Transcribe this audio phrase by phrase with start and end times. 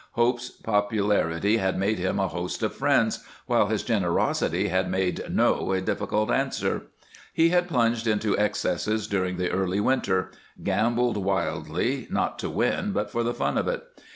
[0.13, 5.73] Hope's popularity had made him a host of friends, while his generosity had made "no"
[5.73, 6.87] a difficult answer.
[7.31, 10.31] He had plunged into excesses during the early winter;
[10.63, 13.83] gambled wildly, not to win, but for the fun of it.